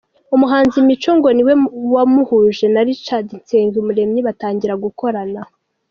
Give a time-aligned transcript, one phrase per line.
[0.35, 1.53] Umuhanzi Mico ngo niwe
[1.95, 5.41] wamuhuje na Richard Nsengumuremyi batangira gukorana.